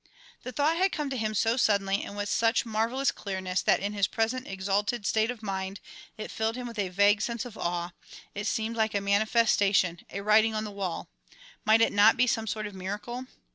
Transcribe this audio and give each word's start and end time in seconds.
The 0.41 0.51
thought 0.51 0.77
had 0.77 0.91
come 0.91 1.11
to 1.11 1.15
him 1.15 1.35
so 1.35 1.57
suddenly 1.57 2.03
and 2.03 2.17
with 2.17 2.27
such 2.27 2.65
marvellous 2.65 3.11
clearness 3.11 3.61
that 3.61 3.79
in 3.81 3.93
his 3.93 4.07
present 4.07 4.47
exalted 4.47 5.05
state 5.05 5.29
of 5.29 5.43
mind 5.43 5.79
it 6.17 6.31
filled 6.31 6.55
him 6.55 6.65
with 6.65 6.79
a 6.79 6.89
vague 6.89 7.21
sense 7.21 7.45
of 7.45 7.55
awe, 7.55 7.91
it 8.33 8.47
seemed 8.47 8.75
like 8.75 8.95
a 8.95 8.99
manifestation, 9.01 9.99
a 10.09 10.21
writing 10.21 10.55
on 10.55 10.63
the 10.63 10.71
wall. 10.71 11.11
Might 11.65 11.81
it 11.81 11.93
not 11.93 12.17
be 12.17 12.25
some 12.25 12.47
sort 12.47 12.65
of 12.65 12.73
miracle? 12.73 13.27